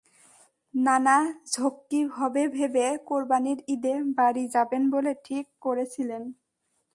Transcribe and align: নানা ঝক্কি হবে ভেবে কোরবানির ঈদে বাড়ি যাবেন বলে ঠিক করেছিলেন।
নানা 0.73 1.17
ঝক্কি 1.53 2.01
হবে 2.15 2.43
ভেবে 2.55 2.85
কোরবানির 3.07 3.59
ঈদে 3.73 3.93
বাড়ি 4.17 4.43
যাবেন 4.55 4.83
বলে 4.93 5.11
ঠিক 5.25 5.45
করেছিলেন। 5.61 6.23